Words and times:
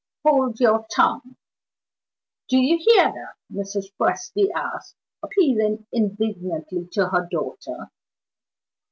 "Hold 0.25 0.59
your 0.59 0.83
tongue!" 0.91 1.35
"Do 2.49 2.57
you 2.57 2.79
hear 2.79 3.03
that?" 3.11 3.35
Mrs. 3.55 3.93
Presty 3.99 4.49
asked, 4.51 4.95
appealing 5.21 5.85
indignantly 5.91 6.87
to 6.93 7.09
her 7.09 7.27
daughter. 7.29 7.91